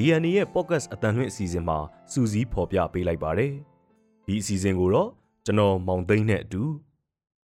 [0.00, 1.78] DNA ရဲ့ podcast အတန်လွင့်အစီအစဉ်မှာ
[2.12, 3.52] စူးစီးဖော်ပြပေးလိုက်ပါတယ်။
[4.26, 5.10] ဒီအစီအစဉ်ကိုတော့
[5.44, 6.62] ကျွန်တော်မောင်သိန်းနဲ့အတူ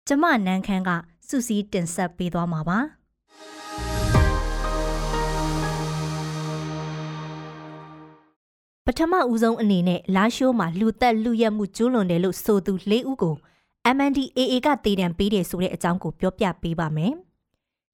[0.09, 0.91] ကျမနန်းခမ်းက
[1.29, 2.79] စူစီတင်ဆက်ပေးသွားမှာပါ
[8.87, 13.35] ပထမဦးဆုံးအနေနဲ့လာရှိုးမှာလူသက်လူရက်မှုကျူးလွန်တယ်လို့ဆိုသူ၄ဦးကို
[13.97, 17.15] MNDAA ကတေတံပေးတယ်ဆိုတဲ့အကြောင်းကိုပြောပြပေးပါမယ်။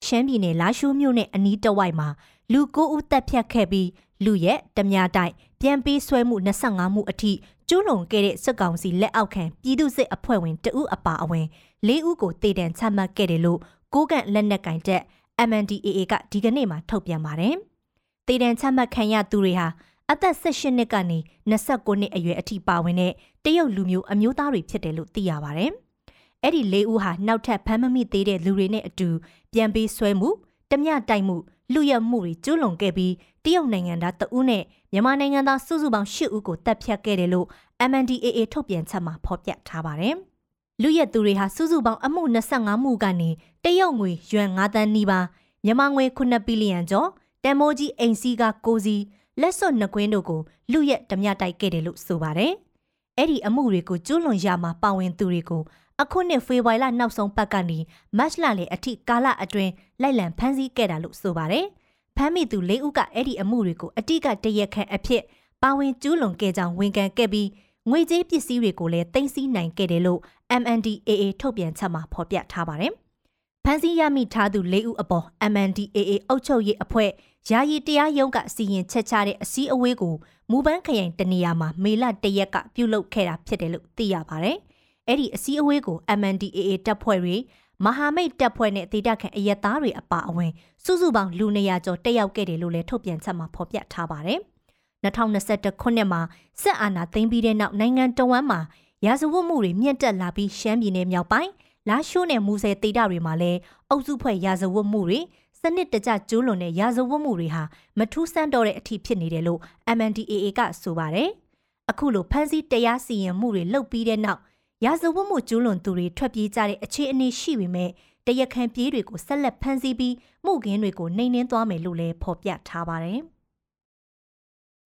[0.06, 2.08] ရှမ်းပြည်နယ်လာရှိုးမြို့နဲ့အနီးတဝိုက်မှာ
[2.52, 3.88] လူ9ဦးတပ်ဖြတ်ခဲ့ပြီး
[4.24, 7.32] လူရက်တမ ्या တိုက်ပြန်ပေးဆွဲမှု25မှုအထိ
[7.68, 11.46] ကျူးလွန်ခဲ့တဲ့စစ်ကောင်စီလက်အောက်ခံပြည်သူစစ်အဖွဲ့ဝင်တဦးအပါအဝင်
[11.88, 13.60] ၄ဦးကိုတေတံချမှတ်ခဲ့တယ်လို့
[13.94, 15.02] ကိုကန့်လက်နက်ကင်တက်
[15.48, 17.54] MNDAA ကဒီကနေ့မှထုတ်ပြန်ပါတယ်။
[18.26, 19.66] တေတံချမှတ်ခံရသူတွေဟာ
[20.10, 21.18] အသက်18နှစ်ကနေ
[21.50, 23.12] 29နှစ်အရွယ်အထိပါဝင်တဲ့
[23.44, 25.70] တရုတ်လူမျိုးအမျိုးသားတွေဖြစ်တယ်လို့သိရပါတယ်။
[26.42, 29.08] အဲ့ဒီ၄ဦးဟာနောက်ထပ်ဖမ်းမမိသေးတဲ့လူတွေနဲ့အတူ
[29.52, 30.28] ပြန်ပေးဆွဲမှု
[30.70, 31.36] တမျှတိုက်မှု
[31.72, 33.12] လူရမှုတွေကျူးလွန်ခဲ့ပြီး
[33.44, 37.46] တရုတ်နိုင်ငံသားတဦးနဲ့မြန်မာနိုင်ငံသားစုစုပေါင်း၈ဦးကိုတပ်ဖြတ်ခဲ့တယ်လို့
[37.90, 40.14] MNDAA ထုတ်ပြန်ချက်မှာဖော်ပြထားပါတယ်။
[40.82, 43.30] လူရက်သူတွေဟာစုစုပေါင်းအမှု25မှုကနေ
[43.64, 45.26] တရုတ်ငွေယွမ်9တန်းနီးပါး
[45.64, 47.08] မြန်မာငွေ9ဘီလီယံကျော်
[47.44, 49.02] တန်မိုးကြီးအိမ်စီးက6စီး
[49.40, 50.40] လက်စွပ်နှကွင်းတို့ကို
[50.72, 52.52] လူရက်ဓမြတိုက်ခဲ့တယ်လို့ဆိုပါတယ်။
[53.18, 55.62] အဲ့ဒီအမှုတွေကိုကျူးလွန်ရမှာပါဝင်သူတွေကို
[56.02, 57.78] အခုနှစ်ဖေဖော်ဝါရီလနောက်ဆုံးပတ်ကနေ
[58.18, 61.66] မတ်လလေအထိကာလအတွင်းလိုက်လံဖမ်းဆီးခဲ့တာလို့ဆိုပါတယ်။
[62.16, 65.22] ဖမ်းမိသူ၄ဦးကအဲ့ဒီအမှုတွေကိုအတိကတရက်ခန့်အဖြစ်
[65.62, 67.48] ပါဝင်ကျူးလွန်ခဲ့ကြောင်းဝန်ခံခဲ့ပြီး
[67.90, 70.20] ငွေကြေးပစ္စည်းတွေကိုလည်းတင်စီနိုင်ခဲ့တယ်လို့
[70.62, 72.92] MNDAA ထုတ်ပြန်ချက်မှာဖော်ပြထားပါတယ်။
[73.64, 77.10] ဖမ်းဆီးရမိထားသူ၄ဦးအပေါ် MNDAA အုပ်ချုပ်ရေးအဖွဲ့
[77.50, 80.14] ယာယီတရားရုံးကစီရင်ချက်ချတဲ့အစည်းအဝေးကို
[80.50, 84.58] မူပန်းခရိုင်တနေရာမှာမေလ၁ရက်ကပြုလုပ်ခဲ့တာဖြစ်တယ်လို့သိရပါတယ်။
[85.06, 87.36] အဲ့ဒီအစည်းအဝေးကို MNDAA တပ်ဖွဲ့တွေ
[87.84, 90.52] မဟာမိတ်တပ်ဖွဲ့နဲ့ဒေသခံအရက်သားတွေအပါအဝင်
[90.84, 94.40] စုစုပေါင်းလူ200ကျော်တက်ရောက်ခဲ့တယ်လို့လည်းထုတ်ပြန်ချက်မှာဖော်ပြထားပါတယ်။
[95.04, 96.20] 2021ခုနှစ်မှာ
[96.62, 98.60] စစ်အာဏာသိမ်းပြီးတဲ့နောက်နိုင်ငံတော်ဝန်မှာ
[99.06, 101.50] ရာဇဝတ်မှုတွေမြင့်တက်လာပြီးရှမ်းပြည်နယ်မြောက်ပိုင်း
[101.88, 103.58] လာရှိုးနယ်မူဆယ်ဒေသတွေမှာလည်း
[103.90, 105.20] အုပ်စုဖွဲ့ရာဇဝတ်မှုတွေ
[105.60, 107.62] စနစ်တကျကျူးလွန်တဲ့ရာဇဝတ်မှုတွေဟာ
[107.98, 109.60] မထူးဆန်းတော့တဲ့အထိဖြစ်နေတယ်လို့
[109.96, 111.28] MNDAA ကဆိုပါတယ်။
[111.90, 114.40] အခုလိုဖမ်းဆီးတရားစီရင်မှုတွေလုပ်ပြီးတဲ့နောက်
[114.84, 117.90] ရာဇဝတ်မှုကျူးလွန်သူတွေထွက်ပြေးကြတဲ့အခြေအနေရှိပေမဲ့
[118.26, 120.14] တရခံပြေးတွေကိုဆက်လက်ဖမ်းဆီးပြီး
[120.44, 123.20] မှုခင်းတွေကိုနှိမ်နှင်းသွားမယ်လို့လည်းဖော်ပြထားပါတယ်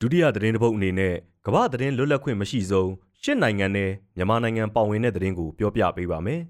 [0.01, 1.15] ဒုတိယသတင်းတစ်ပုဒ်အနေနဲ့
[1.47, 2.91] ကမ္ဘာသတင်းလွတ်လပ်ခွင့်မရှိဆုံး
[3.23, 6.41] ရှစ်နိုင်ငံနဲ့မြန်မာနိုင်ငံပါဝင်တဲ့သတင်းကိုပြောပြပေးပါမယ်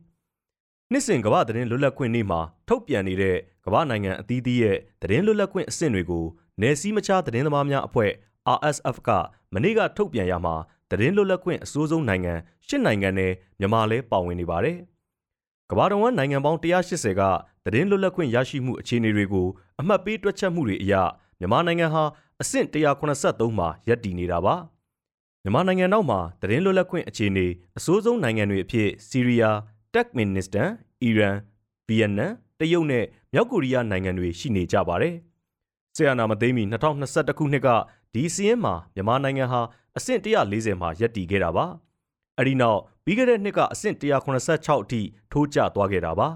[0.91, 6.25] ။နှစ်စဉ်ကမ္ဘာသတင်းလွတ်လပ်ခွင့်နေ့မှာထုတ်ပြန်နေတဲ့ကမ္ဘာနိုင်ငံအသီးသီးရဲ့သတင်းလွတ်လပ်ခွင့်အဆင့်တွေကို
[6.61, 8.11] နယ်စည်းမခြားသတင်းသမားများအဖွဲ့
[8.57, 9.11] RSF က
[9.55, 10.55] မနေ့ကထုတ်ပြန်ရမှာ
[10.91, 12.35] သတင်းလွတ်လပ်ခွင့်အစိုးဆုံးနိုင်ငံ
[12.67, 14.79] ရှစ်နိုင်ငံနဲ့မြန်မာလဲပါဝင်နေပါတယ်။
[15.71, 17.23] ကမ္ဘာတော်ဝန်နိုင်ငံပေါင်း180က
[17.65, 19.47] သတင်းလွတ်လပ်ခွင့်ရရှိမှုအခြေအနေတွေကို
[19.81, 20.95] အမှတ်ပေးတွက်ချက်မှုတွေအရ
[21.39, 22.05] မြန်မာနိုင်ငံဟာ
[22.41, 24.55] အဆင့်183မှာရပ်တည်နေတာပါ
[25.43, 27.47] မြန်မာနိုင်ငံနောက်မှာသတင်းလွတ်လပ်ခွင့်အခြေအနေ
[27.79, 29.59] အဆိုးဆုံးနိုင်ငံတွေအဖြစ်ဆီးရီးယား
[29.95, 30.71] တက်မင်နစ္စတန်
[31.03, 31.37] အီရန်
[31.87, 35.15] ဗီယက်နမ်တရုတ်နဲ့မြောက်ကိုရီးယားနိုင်ငံတွေရှိနေကြပါတယ်
[35.97, 36.65] ဆီယနာမသိမ်းမီ
[37.03, 37.69] 2021ခုနှစ်က
[38.15, 39.61] ဒီစီးရင်မှာမြန်မာနိုင်ငံဟာ
[39.97, 41.67] အဆင့်140မှာရပ်တည်ခဲ့တာပါ
[42.37, 45.01] အဲ့ဒီနောက်ပြီးခဲ့တဲ့နှစ်ကအဆင့်186အထိ
[45.33, 46.29] ထိုးကျသွားခဲ့တာပါ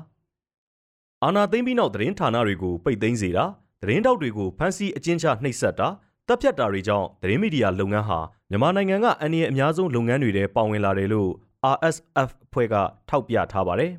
[1.23, 3.45] အာနာသိမ့်ပြီးနောက်သတင်းဌာနတွေကိုပိတ်သိမ်းစေတာ
[3.83, 5.89] သတင်းတောက်တွေကိုဖမ်းဆီးအကျဉ်းချနှိပ်စက်တာ
[6.29, 8.19] တပ်ဖြတ်တာတွေကြောင့်သတင်းမီဒီယာလုပ်ငန်းဟာ
[8.51, 11.31] မြန်မာနိုင်ငံကအန္တရာယ်အများဆုံးလုပ်ငန်းတွေထဲပါဝင်လာတယ်လို့
[11.75, 12.75] RSF အဖွဲ့က
[13.09, 13.93] ထောက်ပြထားပါတယ်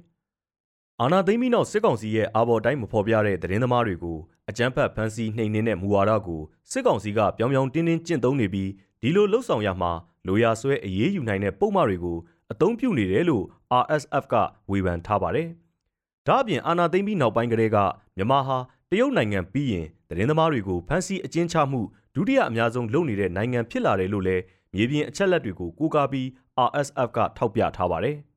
[1.01, 4.17] ။အာဏာသိမ်းပြီးနောက်စစ်ကောင်စီရဲ့အာဘော်တိုင်းမဖော်ပြတဲ့သတင်းသမားတွေကို
[4.49, 8.69] အကြမ်းဖက်ဖမ်းဆီးနှိမ်နင်းတဲ့မူဝါဒကိုစစ်ကောင်စီကပြောင်ပြောင်တင်းတင်းကျင့်သုံးနေပြီး
[9.01, 9.91] ဒီလိုလှုပ်ဆောင်ရမှာ
[10.27, 12.17] လိုရာဆွဲအရေးယူနိုင်တဲ့ပုံမှန်တွေကို
[12.51, 13.45] အသုံးပြုနေတယ်လို့
[13.81, 14.35] RSF က
[14.71, 15.47] ဝေဖန်ထားပါတယ်။
[16.27, 17.77] ဒါ့အပြင်အာဏာသိမ်းပြီးနောက်ပိုင်းကတည်းက
[18.17, 18.57] မြန်မာဟာ
[18.91, 21.81] တရုတ်နိုင်ငံပြီးရင်သတင်းသမားတွေကိုဖမ်းဆီးအကျဉ်းချမှု
[22.15, 24.43] ဒုတိယအများဆုံးလုပ်နေတဲ့နိုင်ငံဖြစ်လာတယ်လို့လည်း
[24.73, 26.27] မြေပြင်အချက်လက်တွေကိုကိုးကားပြီး
[26.67, 28.15] RSF ကထောက်ပြထားပါတယ်။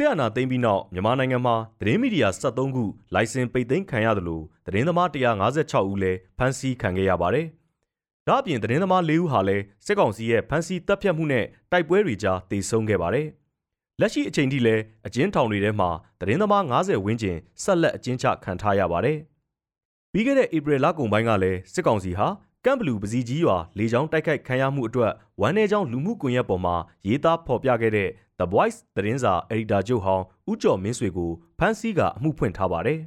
[0.00, 2.84] ဆီယနာသိမ်းပြီးနောက်မြန်မာနိုင်ငံမှာသတင်းမီဒီယာ73ခု
[3.14, 7.46] လိုင်စင်ပိတ်သိမ်းခံရတယ်လို့သတင်းသမား156ဦးလည်းဖမ်းဆီးခံခဲ့ရပါတယ်။
[8.28, 13.26] ဒါ့အပြင်သတင်းသမား၄ဦးဟာလည်းစစ်ကောင်စီရဲ့ဖမ်းဆီးတပ်ဖြတ်မှုနဲ့တိုက်ပွဲတွေကြားတေဆုံးခဲ့ပါတယ်။
[14.00, 15.90] လက်ရှိအချိန်ထိလည်းအကျဉ်းထောင်တွေထဲမှာ
[16.20, 19.18] သတင်းသမား90ဝန်းကျင်ဆက်လက်အကျဉ်းချခံထားရပါတယ်။
[20.12, 22.28] ပြီးခဲ့တဲ့ဧပြီလကုန်ပိုင်းကလည်းစစ်ကောင်စီဟာ
[22.68, 26.76] ကကမ်ဘလူးပစီကြီးရွာလေကြောင်းတိုက်ခိုက်ခံရမှုအတွက်ဝမ်း내ကြောင်းလူမှုကွန်ရက်ပေါ်မှာ
[27.06, 33.00] ရေးသားဖော်ပြခဲ့တဲ့ The Voice သတင်းစာအယ်ဒီတာချုပ်ဟောင်းဦးကျော်မင်းဆွေကိုဖမ်းဆီးကအမှုဖွင့်ထားပါတယ်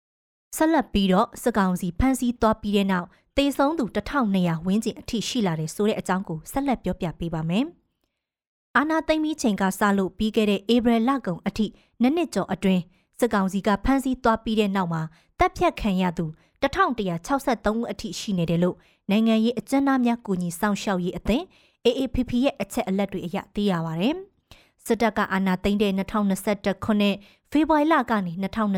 [0.56, 3.06] ။ဆက်လက်ပြီးတော့စကောင်စီဖမ်းဆီးသွားပြီးတဲ့နောက်
[3.36, 7.64] တေဆုံးသူ1200ဝန်းကျင်အထိရှိလာတယ်ဆိုတဲ့အကြောင်းကိုဆက်လက်ပြောပြပေးပါမယ်။
[8.76, 11.66] အာနာသိမ့်ပြီးချိန်ကစလို့ပြီးခဲ့တဲ့ဧပြီလကုန်အထိ
[12.00, 12.82] နှစ်နှစ်ကျော်အတွင်း
[13.20, 15.02] စကောင်စီကဖမ်းဆီးသွားပြီးတဲ့နောက်မှာ
[15.38, 16.26] တပ်ဖြတ်ခံရသူ
[16.62, 18.76] 1163ဦးအထိရှိနေတယ်လို့
[19.10, 21.44] နိုင်ငံရေးအကြမ်းသားများကူညီဆောင်ရှောက်ရေးအသင်း
[21.86, 24.10] AAPP ရဲ့အချက်အလက်တွေအရသိရပါဗျ။
[24.86, 27.16] စစ်တပ်ကအာဏာသိမ်းတဲ့2021ခုနှစ်
[27.50, 28.32] ဖေဖော်ဝါရီလကနေ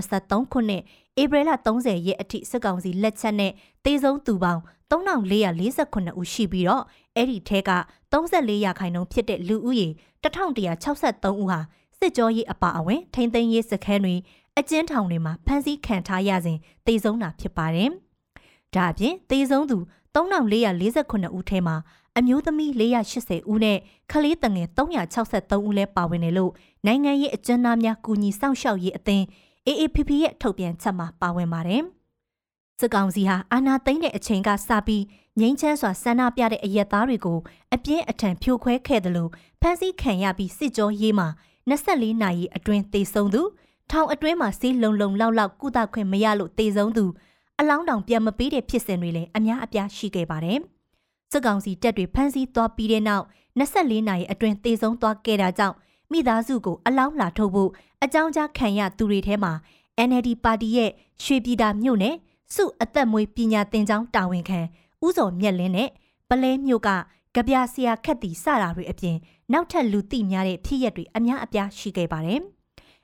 [0.05, 0.83] 2023ခုနှစ်
[1.23, 3.53] ဧပြီလ30ရက်အထိစစ်ကောင်စီလက်ချက်နဲ့
[3.85, 6.85] တေဆုံးသူပေါင်း3448ဦးရှိပြီးတော့
[7.17, 7.71] အဲ့ဒီထဲက
[8.13, 9.89] 34ရာခိုင်နှုန်းဖြစ်တဲ့လူဦးရေ
[10.25, 11.61] 1163ဦးဟာ
[11.99, 14.15] စစ်ကြောရေးအပါအဝင်ထိမ့်သိမ်းရေးစခန်းတွေ
[14.59, 17.91] အကျဉ်းထောင်တွေမှာဖမ်းဆီးခံထားရစဉ်တေဆုံးတာဖြစ်ပါတယ်။
[18.75, 19.79] ဒါအပြင်တေဆုံးသူ
[20.15, 21.77] 3448ဦးထဲမှာ
[22.19, 22.71] အမျိုးသမီး
[23.11, 23.79] 480ဦးနဲ့
[24.11, 26.53] ကလေးတငယ်363ဦးလည်းပါဝင်တယ်လို့
[26.87, 29.25] နိုင်ငံရေးအကျဉ်းသားများကူညီစောင့်ရှောက်ရေးအသင်း
[29.67, 31.83] AAPP ရဲ့ထုတ်ပြန်ချက်မှာပါဝင်ပါတယ်။
[32.81, 35.05] စစ်ကောင်စီဟာအာဏာသိမ်းတဲ့အချိန်ကစပြီး
[35.41, 37.39] ငိမ့်ချမ်းစွာဆန္ဒပြတဲ့အရက်သားတွေကို
[37.75, 39.31] အပြင်းအထန်ဖြိုခွဲခဲ့တယ်လို့
[39.61, 41.29] ဖမ်းဆီးခံရပြီးစစ်ကြောရေးမှာ
[41.71, 43.43] 24နာရီအတွင်းတေဆုံးသူ
[43.91, 47.05] ထောင်အတွင်းမှာစီးလုံလုံလောက်လောက်ကုသခွင့်မရလို့တေဆုံးသူ
[47.61, 50.59] အလောင်းတောင်ပြန်မပေးတဲ့ဖြစ်စဉ်တွေလည်းအများအပြားရှိခဲ့ပါတယ်။
[51.31, 53.25] စစ်ကောင်စီတပ်တွေဖမ်းဆီးသွားပြီးတဲ့နောက်
[53.59, 55.77] 24နာရီအတွင်းတေဆုံးသွားခဲ့တာကြောင့်
[56.13, 57.71] မိသားစုကိုအလောင်းလာထုတ်ဖို့
[58.05, 59.53] အကြောင်းကြားခံရသူတွေထဲမှာ
[60.09, 60.91] NLD ပါတီရဲ့
[61.25, 62.17] ရွှေပြည်သာမြို့နယ်
[62.55, 64.61] စုအသက်မွေးပညာသင်ကျောင်းတာဝန်ခံ
[65.05, 65.89] ဦးစောမြက်လင်းနဲ့
[66.29, 66.89] ပလဲမြို့က
[67.35, 69.17] ကြပြဆရာခက်တီစတာတွေအပြင်
[69.53, 72.41] နောက်ထပ်လူသိများတဲ့ဖြစ်ရက်တွေအများအပြားရှိခဲ့ပါတယ်။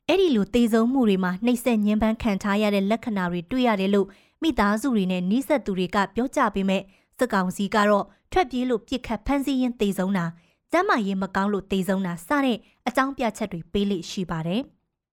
[0.09, 4.09] အဲ့ဒီလိုတေဆုံးမှုတွေမှာနှိပ်စက်ညှဉ်းပန်းခံထားရတဲ့လက္ခဏာတွေတွေ့ရတယ်လို့
[4.43, 6.83] မိသားစုတွေနဲ့နှိစက်သူတွေကပြောကြပေမဲ့
[7.19, 10.27] စကောင်စီကတော့ထွက်ပြေးလို့ပြစ်ခတ်ဖမ်းဆီးရင်းတေဆုံးတာ
[10.73, 12.59] ကျမ်းမာရေးမကောင်းလို့တေဆုံးတာစတဲ့
[12.89, 14.63] အကြောင်းပြချက်တွေပေးလိရှိပါတယ်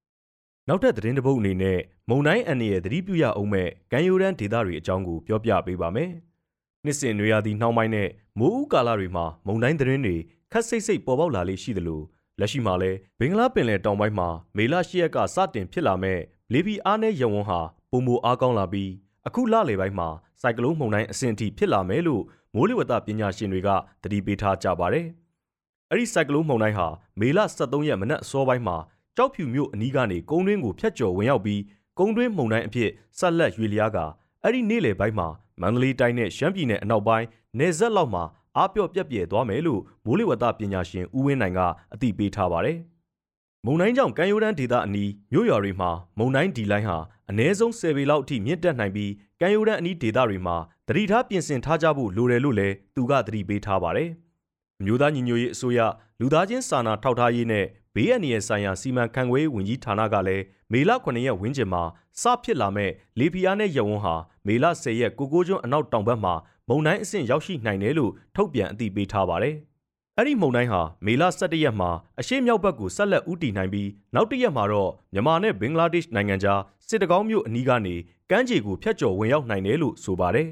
[0.68, 1.80] ။နောက်ထပ်သတင်းတစ်ပုဒ်အနေနဲ့
[2.10, 6.10] မုံတိုင်းအန်ရဲ့သတိပြုရအောင်မဲ့ကံယိုရန်ဒေတာတွေအကြောင်းကိုပြောပြပေးပါမယ်။
[6.84, 10.16] နှစ်စဉ်နွေရာသီနှောင်းပိုင်းနဲ့မိုးဦးကာလတွေမှာမုံတိုင်းသတင်းတွေ
[10.52, 12.02] ခက်စိတ်စိတ်ပေါ်ပေါက်လာလေးရှိသလို
[12.40, 16.20] လက်ရှိမှာလည်းဘင်္ဂလားပင်လယ်တောင်ပိုင်းမှာမေလ၈ရက်ကစတင်ဖြစ်လာမဲ့
[16.54, 17.60] လေပီအားနဲ့ရဝန်းဟာ
[17.92, 18.92] ပုံမအားကောင်းလာပြီး
[19.28, 20.08] အခုလလယ်ပိုင်းမှာ
[20.42, 22.24] စိုက်ကလုန်းမုန်တိုင်းအဆင့်အထိဖြစ်လာမယ်လို့
[22.56, 23.70] မိုးလေဝသပညာရှင်တွေက
[24.02, 25.06] သတိပေးထားကြပါတယ်။
[25.90, 26.88] အဲ့ဒီစိုက်ကလုန်းမုန်တိုင်းဟာ
[27.20, 28.78] မေလ23ရက်မနက်အစောပိုင်းမှာ
[29.16, 31.62] ကြောက်ဖြူမြို့အနီးကနေကုန်းတွင်းကိုဖျက်ကျော်ဝင်ရောက်ပြီး
[32.00, 32.90] ကုန်းတွင်းမုန်တိုင်းအဖြစ်
[33.20, 33.98] ဆက်လက်ရွေလျားက
[34.44, 35.28] အဲ့ဒီနေ့လယ်ပိုင်းမှာ
[35.62, 37.26] မန္တလေးတိုင်းနဲ့ရှမ်းပြည်နယ်အနောက်ပိုင်း
[37.60, 38.24] နေဆက်လောက်မှာ
[38.58, 41.60] အားပြော့ပြက်ပြဲသွားမယ်လို့မိုးလေဝသပညာရှင်ဦးဝင်းနိုင်က
[41.94, 42.78] အသိပေးထားပါတယ်။
[43.66, 46.98] မုန်တိုင်းကြောင့်ကမ်းရိုးတန်းဒေသအနီးမြို့ရွာတွေမှာမုန်တိုင်းဒီလိုင်းဟာ
[47.30, 50.56] အနည်းဆုံး10ပေလောက်အထိမြင့်တက်နိုင်ပြီးကမ်းရိုးတန်းအနီးဒေသတွေမှာ
[50.88, 54.10] တတိထားပြင်ဆင်ထားကြဖို့လိုတယ်လို့လည်းသူကသတိပေးထားပါတယ်။
[54.86, 55.80] မြို့သားညီညွတ်ရေးအစိုးရ
[56.20, 57.66] လူသားချင်းစာနာထောက်ထားရေးနဲ့
[57.98, 61.84] ဘေးအန္တရာယ်ဆိုင်ရာစီမံခန့်ခွဲရေးဝန်ကြီးဌာနကလည်းမေလ9ရက်ဝန်းကျင်မှာ
[62.22, 64.16] စဖြစ်လာမဲ့လေပြင်းနဲ့ရဝန်းဟာ
[64.48, 66.34] မေလ10ရက်ကိုကိုကျွန်းအနောက်တောင်ဘက်မှာ
[66.68, 69.56] မုန်တိုင်းအဆင့်ရောက်ရှိနိုင်တယ်လို့ထုတ်ပြန်အသိပေးထားပါတယ်။
[70.18, 71.90] အဲ့ဒီမုန်တိုင်းဟာမေလ17ရက်မှာ
[72.20, 77.96] အရှေ့မြောက်ဘက်ကိုဆက်လက်ဦးတည်နိုင်ပြီးနောက်တစ်ရက်မှာတော့မြန်မာနဲ့ဘင်္ဂလားဒေ့ရှ်နိုင်ငံကြားစစ်တကောင်းမြို့အနီးကနေ
[78.30, 80.48] ကမ်းခြေကိုဖျက်ကျော်ဝင်ရောက်နိုင်တယ်လို့ဆိုပါတယ်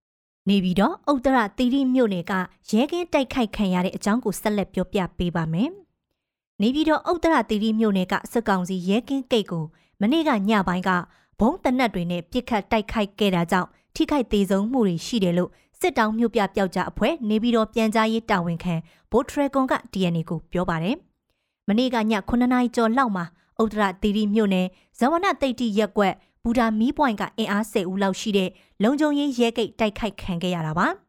[0.48, 2.32] ။နေပြီးတော့ဥတ္တရတီရီမြို့နယ်က
[2.70, 5.72] ရဲကင်းတိုက်ခိုက်ခံရတဲ့အကြောင်းကိုဆက်လက်ပြောပြပေးပါမယ်။
[6.62, 9.64] နေပြီးတော့ဥတ္တရတီရီမြို့နယ်ကစစ်ကောင်စီရဲကင်းကိတ်ကို
[10.00, 10.90] မနေ့ကညပိုင်းက
[11.40, 15.50] ဘုံတနက်တွေနဲ့ပြစ်ခတ်တိုက်ခိုက်ခဲ့တာကြောင့်ထိခိုက်သေးဆုံးမှုတွေရှိတယ်လို့
[15.80, 18.74] စစ်တောင်းမြို့ပြပျောက်ကြားအဖွဲ့နေပြီးတော့ပြန်ကြားရေးတာဝန်ခံ
[19.10, 20.96] ဘိုထရကွန်က DNA ကိုပြောပါတယ်။
[21.68, 23.24] မနေ့ကည9နာရီကျော်လောက်မှာ
[23.62, 24.66] ဥဒရတီရီမြို့နယ်
[24.98, 28.50] ဇဝနတိတ်တိရက်ကွက်ဘူဒါမီးပွိုင်ကအင်အား10ဦးလောက်ရှိတဲ့
[28.82, 30.88] လုံခြုံရေးရဲဂိတ်တိုက်ခိုက်ခံခဲ့ရတာပါ။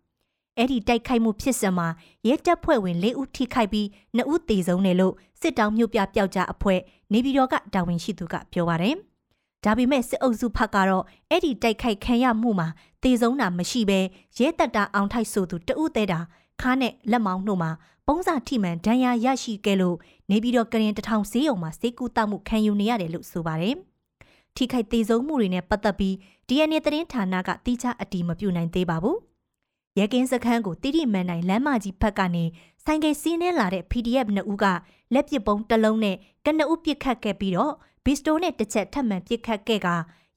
[0.60, 1.88] အဲ့ဒီတိုက်ခိုက်မှုဖြစ်စဉ်မှာ
[2.28, 3.88] ရဲတပ်ဖွဲ့ဝင်၄ဦးထိခိုက်ပြီး
[4.18, 6.80] 2ဦးသေဆုံးတယ်လို့စစ်တောင်းမြို့ပြပျောက်ကြားအဖွဲ့
[7.14, 8.96] နေပြည်တော်ကတာဝန်ရှိသူကပြောပါတယ်။
[9.64, 12.68] ဒါပေမဲ့စစ်အုပ်စုဖက်ကတော့အဲ့ဒီတိုက်ခိုက်ခံရမှုမှာ
[13.04, 14.00] တေဆုံးတာမရှိဘဲ
[14.40, 16.20] ရဲတပ်တာအောင်ထိုက်ဆိုသူတဦးသေးတာ
[16.62, 17.72] ခါနဲ့လက်မောင်းတို့မှာ
[18.08, 19.98] ပုံစံထိမှန်ဒဏ်ရာရရှိခဲ့လို့
[20.30, 23.76] နေပြီးတော့ကရင်တထောင်ဆေးရုံမှာစေကူတောက်မှုခံယူနေရတယ်လို့ဆိုပါတယ်။
[24.56, 26.14] ထိခိုက်သေးဆုံးမှုတွေနဲ့ပတ်သက်ပြီး
[26.48, 29.18] DNA သတင်းဌာနကတိကျအတီးမပြုနိုင်သေးပါဘူး။
[30.00, 32.44] ရဲကင်းစခန်းကိုတိတိမှန်နိုင်လမ်းမကြီးဖက်ကနေ
[32.86, 34.66] ဆိုင်ကယ်စီးနှင်းလာတဲ့ PDF နှစ်ဦးက
[35.14, 36.16] လက်ပစ်ပုံးတစ်လုံးနဲ့
[36.46, 37.74] ကနအုပ်ပစ်ခတ်ခဲ့ပြီးတော့
[38.06, 39.88] ဘီစတိုနဲ့တစ်ချက်ထပ်မံပစ်ခတ်ခဲ့က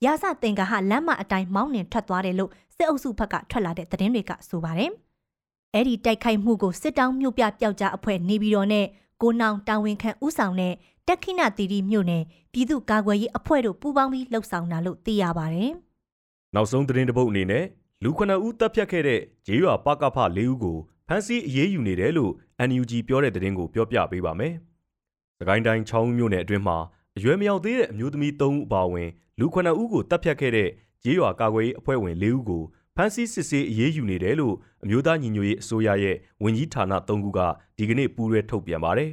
[0.05, 4.91] ရာဇသင်္ကာဟလမ်းမအတိုင်းမောင်းနှင်ထွက်သွားတယ်လို့စစ်အုပ်စုဘက်ကထွက်လာတဲ့သတင်းတွေကဆိုပါတယ်။
[5.75, 8.87] အဲ့ဒီတိုက်ခိုက်မှုကိုစစ်တောင်းမြို့ပြပျောက်ကြားအဖွဲ့နေပြည်တော်နဲ့
[9.23, 10.75] ကိုနောင်တာဝန်ခံဦးဆောင်တဲ့
[11.09, 15.71] တက်ခိနတီတီမြို့နယ်ပြည်သူ့ကာကွယ်ရေးအဖွဲ့တို့ပူးပေါင်းပြီးလှုပ်ဆောင်တာလို့သိရပါတယ်။
[16.55, 17.65] နောက်ဆုံးသတင်းတစ်ပုဒ်အနေနဲ့
[18.05, 20.79] လူ9ဦးတပ်ဖြတ်ခဲ့တဲ့ဂျေးရွာပကဖ၄ဦးကို
[21.09, 22.33] ဖမ်းဆီးအရေးယူနေတယ်လို့
[22.69, 24.55] NUG ပြောတဲ့သတင်းကိုပြောပြပေးပါမယ်။
[25.39, 26.79] စကိုင်းတိုင်းချောင်းမြို့နယ်အတွင်းမှာ
[27.17, 30.69] အရွယ်မရောက်သေးတဲ့အမျိုးသမီး3ဦးအပါအဝင်လူ9ဦးကိုတပ်ဖြတ်ခဲ့တဲ့
[31.03, 32.63] ဂျေးရွာကာကွယ်ရေးအဖွဲ့ဝင်၄ဦးကို
[32.97, 34.55] ဖမ်းဆီးစစ်ဆေးအရေးယူနေတယ်လို့
[34.85, 37.41] အမျိုးသားညီညွတ်ရေးအစိုးရရဲ့ဝန်ကြီးဌာန၃ခုက
[37.77, 39.11] ဒီကနေ့ပူးရဲထုတ်ပြန်ပါတယ်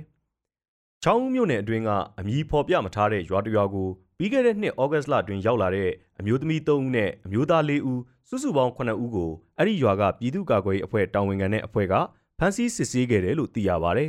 [1.03, 7.99] ။ချောင်းမြို့နယ်အတွင်းကအမည်ဖော်ပြမထားတဲ့ရွာတရွာကိုပြီးခဲ့တဲ့နှစ်ဩဂတ်လအတွင်းရောက်လာတဲ့အမျိုးသမီး၃ဦးနဲ့အမျိုးသား၄ဦး
[8.31, 11.93] စုစုပေါင်း9ဦးကိုအဲ့ဒီရွာကပြည်သူ့ကာကွယ်ရေးအဖွဲ့တာဝန်ခံတဲ့အဖွဲ့က
[12.39, 14.05] ဖမ်းဆီးစစ်ဆေးခဲ့တယ်လို့သိရပါဗျ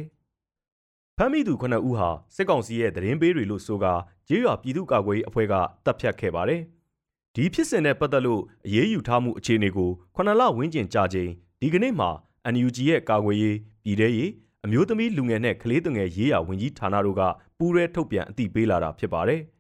[1.16, 3.94] ။ဖမ်းမိသူ9ဦးဟာစစ်ကောင်စီရဲ့သတင်းပေးတွေလို့ဆိုကာ
[4.28, 6.60] ကျေးရွာပြည်သူ့ကာကွယ်ရေးအဖွဲ့ကတပ်ဖြတ်ခဲ့ပါတယ်။
[7.34, 12.10] ဒီဖြစ်စဉ်နဲ့ပတ်သက်လို့အရေးယူထားမှုအခြေအနေကို9လဝန်းကျင်ကြာချိန်ဒီကနေ့မှာ
[12.54, 14.30] NUG ရဲ့ကာကွယ်ရေးပြည်ထရေး
[14.64, 17.22] အမျိုးသမီးလူငယ်နဲ့ကလေးသူငယ်ရေးရာဝန်ကြီးဌာနတို့က
[17.58, 19.40] ပူးရဲထုတ်ပြန်အသိပေးလာတာဖြစ်ပါတယ်။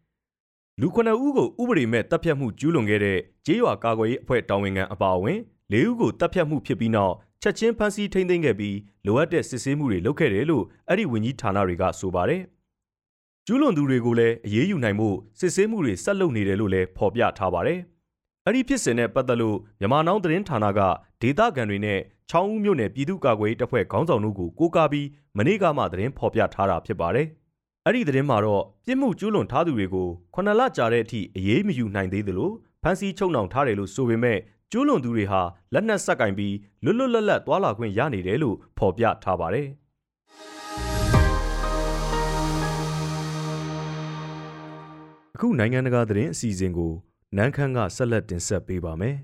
[0.82, 5.38] လူ9ဦးကိုဥပဒေမဲ့တပ်ဖြတ်မှုကျူးလွန်ခဲ့တဲ့ကျေးရွာကာကွယ်ရေးအဖွဲ့တာဝန်ခံအပါအဝင်
[5.72, 12.42] ၄ဦးကိုတပ်ဖြတ်မှုဖြစ်ပြီးနောက်ချက်ချင်းဖမ်းဆီးထိန်းသိမ်းခဲ့ပြီးလိုအပ်တဲ့စစ်ဆေးမှုတွေလုပ်ခဲ့တယ်လို့အဲ့ဒီဝန်ကြီးဌာနတွေကဆိုပါတယ်။
[13.46, 15.08] ကျူးလွန်သူတွေကိုလည်းအရေးယူနိုင်မှု
[15.40, 17.78] စစ်ဆေးမှုတွေဆက်လုပ်နေတယ်လို့လည်းဖော်ပြထားပါတယ်။
[18.46, 20.80] အဲ့ဒီဖြစ်စဉ်နဲ့ပတ်သက်လို့မြန်မာနောင်သတင်းဌာနက
[21.22, 25.06] ဒေတာကန်တွေနဲ့ချောင်းဦးမြို့နယ်ပြည်သူ့ကာကွယ်ရေးတပ်ဖွဲ့ခေါင်းဆောင်တို့ကိုကိုးကားပြီး
[25.36, 27.26] မနေ့ကမှသတင်းဖော်ပြထားတာဖြစ်ပါတယ်။
[27.86, 32.50] အဲ့ဒီသတင်းမှာတော့ပြစ်မှုကျူးလွန်ထားသူတွေကိုခုနှစ်လကြာတဲ့အထိအရေးမယူနိုင်သေးသလို
[32.82, 34.38] ဖမ်းဆီးချုပ်နှောင်ထားတယ်လို့ဆိုပေမဲ့
[34.70, 35.40] ကျူးလွန်သူတွေဟာ
[35.74, 39.68] လက်နက်ဆက်ကင်ပြီးလွတ်လွတ်လပ်လပ်သွာလာခွင့်ရနေတယ်လို့ဖော်ပြထားပါတယ်
[45.34, 46.92] အခုနိုင်ငံတကာသတင်းအစီအစဉ်ကို
[47.36, 49.16] နန်းခမ်းကဆက်လက်တင်ဆက်ပေးပါမယ်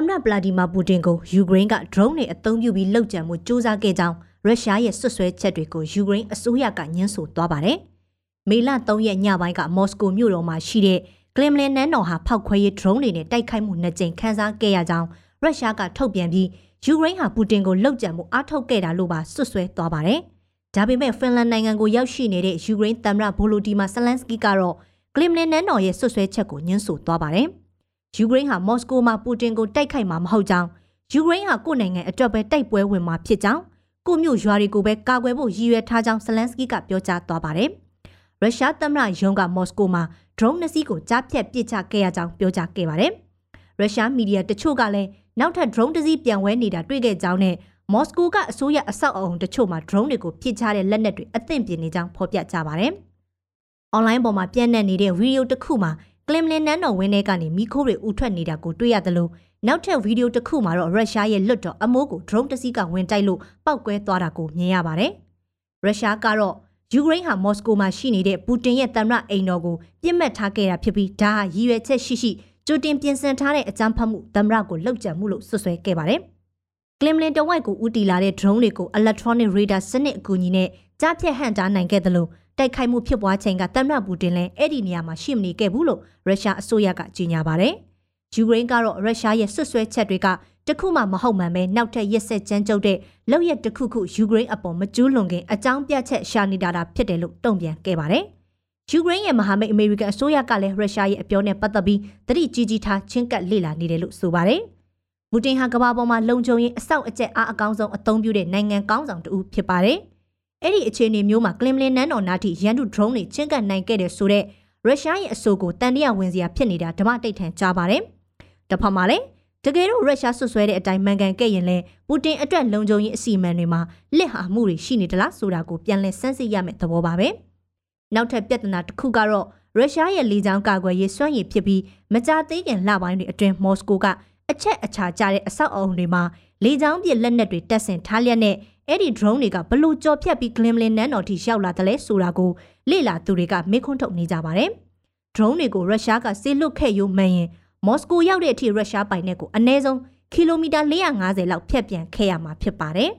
[0.00, 7.78] မ္မတဗလာဒီမာပူတင်ကိုယူကရိန်းက drone တွေအသုံးပြုပြီးလှုပ်ကြံမှုစ조사ခဲ့ကြောင်းရုရှားရဲ့ဆွဆွဲချက်တွေကိုယူကရိန်းအစိုးရကညှင်းဆိုသွားပါတယ်။
[8.48, 11.00] မေလ3ရက်ညပိုင်းကမော်စကိုမြို့တော်မှာရှိတဲ့
[11.36, 15.08] ကလင်မလင်နန်းတော်ဟာဖောက်ခွဲရေး drone တွေနဲ့တိုက်ခိုက်မှုနှစ်ကြိမ်ခန်းစားခဲ့ရကြောင်း
[15.42, 16.48] ရုရှားကထုတ်ပြန်ပြီး
[16.84, 20.20] ယူကရိန်းဟာပူတင်ကိုလှုပ်ကြံမှုအားထုတ်ခဲ့တာလို့ပါဆွဆွဲသွားပါတယ်။
[20.74, 24.76] ဒါပေမဲ့ဖင်လန်နိုင်ငံကိုရောက်ရှိနေတဲ့ယူကရိန်းသမ္မတဗိုလိုဒီမာဇလန်စကီကတော့
[25.14, 27.48] ကလင်မလင်နန်းတော်ရဲ့ဆွဆွဲချက်ကိုညှင်းဆိုသွားပါတယ်။
[28.16, 30.68] ယူကရိန်းဟာမော်စကိုမှာပူတင်ကိုတိုက်ခိုက်မှာမဟုတ်ကြောင်း
[31.12, 33.62] ယူကရိန်းဟာကိုယ်နိုင်ငံအတွက်ပဲတိုက်ပွဲဝင်မှာဖြစ်ကြောင်း
[34.06, 37.68] ကိုမြို့ရွာတွေကိုပဲကာကွယ်ဖို့ရည်ရွယ်ထားကြောင်းဇလန်စကီကပြောကြားသွားပါတယ်။
[38.40, 40.02] ရုရှားသမ္မတယုံကမော်စကိုမှာ
[40.38, 43.12] drone နှစ်စီးကိုကြားဖြတ်ပစ်ချခဲ့ရကြောင်းပြောကြားခဲ့ပါတယ်။
[43.78, 45.08] ရုရှားမီဒီယာတချို့ကလည်း
[45.40, 47.54] နောက်ထပ် drone တစ်စီးပြန်ဝဲနေတာတွေ့ခဲ့ကြောင်းနဲ့
[47.92, 52.92] မော်စကိုကအစိုးရအဆောက်အအုံတချို့မှာ drone တွေကိုပစ်ချတဲ့လက်နက်တွေအသင့်ပြင်နေကြောင်းဖော်ပြကြပါတယ်။
[53.96, 55.90] online ပေါ်မှာပြန့်နှံ့နေတဲ့ဗီဒီယိုတစ်ခုမှာ
[56.32, 59.30] ကလင်မလင်နန်းတော်ဝင်းထဲကနေမိခိုးတွေဥထွက်နေတာကိုတွေ့ရတယ်လို့
[59.66, 65.10] နောက်ထပ်ဗီဒီယိုတစ်ခုမှာတော့ရုရှားရဲ့လွတ်တော်အမိုးကို drone တစ်စီးကဝင်တိုက်လို့ပောက်ကွဲသွားတာကိုမြင်ရပါတယ်။
[65.82, 66.54] ရုရှားကတော့
[66.92, 72.30] ယူကရိန်းဟာမော်စကိုမှာရှိနေတဲ့ပူတင်ရဲ့သမ္မတအိမ်တော်ကိုပြစ်မှတ်ထားခဲ့တာဖြစ်ပြီးဒါဟာရည်ရွယ်ချက်ရှိရှိ
[72.66, 76.20] ကြိုတင်ပြင်ဆင်ထားတဲ့အကြမ်းဖက်မှုသမ္မတကိုလှုပ်ကြံမှုလို့ဆွဆွဲခဲ့ပါတယ်။
[77.00, 80.68] ကလင်မလင်တဝိုက်ကိုဦးတည်လာတဲ့ drone တွေကို electronic radar စနစ်အကူအညီနဲ့
[81.00, 82.28] ကြားဖြတ်ဟန့်တားနိုင်ခဲ့တယ်လို့
[82.60, 87.74] တိုက်ခိုက်မှုဖြစ်ပွားချိန်ကသမ္မတပူတင်လည်းအဲ့ဒီနေရာမှာရှိမနေခဲ့ဘူးလို့ရုရှားအစိုးရကကြေညာပါတယ်။
[88.34, 90.26] ယူကရိန်းကတော့ရုရှားရဲ့ဆွဆွဲချက်တွေက
[90.68, 92.98] တခုမှမဟုတ်မှန်ပဲနောက်ထပ်ရက်ဆက်ကြမ်းကြုတ်တဲ့
[93.30, 98.24] လောက်ရက်တစ်ခုခုယူကရိန်းအပေါ်မကျူးလွန်ခင်အကြောင်းပြချက်ရှာနေတာတာဖြစ်တယ်လို့တုံ့ပြန်ခဲ့ပါတယ်။
[98.90, 104.60] ယူကရိန်းရဲ့မဟာမိတ်အမေရိကန်အစိုးရကလည်းရုရှားရဲ့အပြောနဲ့ပတ်သက်ပြီးတတိကြီးကြီးထားချင်းကပ်လေ့လာနေတယ်လို့ဆိုပါတယ်။
[105.30, 109.98] ပူတင်ဟာကမ္ဘာပေါ်မှာလုံခြုံရေးအဆောက်အကျက်အားအကောင်းဆုံးအသုံးပြုတဲ့နိုင်ငံကောင်းဆောင်တူဖြစ်ပါတယ်။
[110.64, 114.44] အဲ့ဒီအခြေအနေမျိုးမှာကလင်မလင်နန်းတော်နားထိရန်သူ drone တွေချင်းကပ်နိုင်ခဲ့တဲ့ဆိုတော့
[114.86, 118.02] ရုရှားရဲ့အဆိုကိုတန်တရာဝင်စရာဖြစ်နေတာဓမ္မတိတ်ထန်ကြားပါတယ်။
[118.70, 119.24] တစ်ဖက်မှာလည်း
[119.64, 123.80] တကယ်လို့ရုရှားဆွဆွဲတဲ့အတိုင်းမှန်ကန်ခဲ့ရင်လည်းပူတင်အတွက်လုံခြုံရေးအစီအမံတွေမှာ
[124.16, 127.28] လက်ဟာမှုတွေရှိနေသလားဆိုတာကိုပြန်လည်စမ်းစစ်ရမယ့်သဘောပါပဲ။
[128.14, 134.06] နောက်ထပ်ပြဿနာတစ်ခုကတော့ရုရှားရဲ့လေကြောင်းကာကွယ်ရေးစွမ်းရည်ဖြစ်ပြီးမကြာသေးခင်လပိုင်းတွေအတွင်းမော်စကိုက
[134.50, 136.22] အချက်အချာကျတဲ့အဆောက်အအုံတွေမှာ
[136.64, 138.56] လေကြောင်းပစ်လက်နက်တွေတပ်ဆင်ထားလျက်နဲ့
[138.92, 142.50] အဲ့ဒီ drone တွေကဘလို့ကြော်ဖြတ်ပြီး Glimlin နန်းတော်ထိရောက်လာတယ်လဲဆိုတာကို
[142.90, 144.70] လေ့လာသူတွေကမေးခွန်းထုတ်နေကြပါတယ်။
[145.34, 147.48] drone တွေကိုရုရှားကစေလွတ်ခဲ့ရုံမှန်ရင်
[147.86, 149.98] မော်စကိုရောက်တဲ့အထိရုရှားပိုင်နက်ကိုအနည်းဆုံး
[150.32, 150.80] ကီလိုမီတာ
[151.16, 153.10] 450လောက်ဖြတ်ပြန်ခဲ့ရမှာဖြစ်ပါတယ်။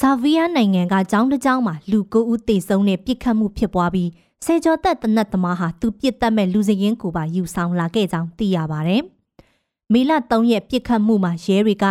[0.00, 4.10] ဆာဗီးယားနိုင်ငံကကျောင်းတစ်ကျောင်းမှာလူ9ဦးသေဆုံးတဲ့ပြစ်ခတ်မှုဖြစ်ပွားပြီး
[4.44, 9.02] ဆယ်ကျော်သက်တနတ်သမားဟာသူပြစ်တတ်မဲ့လူစရင်ကိုပါယူဆောင်လာခဲ့ကြောင်းသိရပါတယ်။
[9.92, 11.84] မေလ3ရက်ပြစ်ခတ်မှုမှာရဲတွေက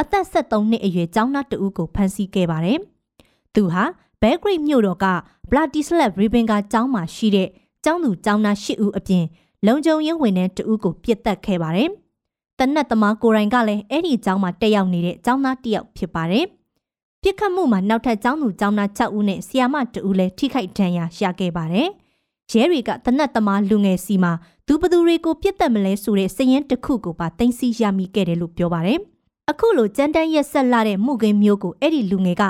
[0.00, 2.78] အသက်73နှစ်အရွယ်ကျောင်းသားတဦးကိုဖမ်းဆီးခဲ့ပါတယ်။
[3.54, 3.84] သူဟာ
[4.20, 5.06] ဘဲဂရိတ်မြို့တော်က
[5.50, 7.48] ဘလာတီစလက်ရီဘင်ကကျောင်းမှာရှိတဲ့
[7.84, 9.24] ကျောင်းသူကျောင်းသား၈ဦးအပြင်
[9.66, 11.88] လုံခြုံရေးဝန်ထမ်းတဦးကိုပြစ်တက်ခဲ့ပါတယ်။
[12.58, 16.46] တနက်သမားကိုရိုင်ကလည်းအဲ့ဒီကျောင်းမှာတက်ရောက်နေတဲ့ကျောင်းသားတစ်ယောက်ဖြစ်ပါတယ်
[17.22, 21.88] ပြစ်ခတ်မှုမှာနောက်ထပ်ကျောင်းသူကျောင်းသား6ဦးနဲ့ဆီယာမ2ဦးလည်းထိခိုက်ဒဏ်ရာရခဲ့ပါတယ်။
[22.50, 24.32] ရဲတွေကတနတ်သမားလူငယ်စီမှာ
[24.66, 28.98] သူဘသူတွေကိုပြစ်တက်မလဲဆိုတဲ့စည်ရင်တစ်ခုကိုပါတင်စီရမိခဲ့တယ်လို့ပြောပါတယ်။
[29.50, 32.42] အခုလိုကြမ်းတမ်းရက်ဆက်လာတဲ့မှုခင်းမျိုးကိုအဲ့ဒီလူငယ်က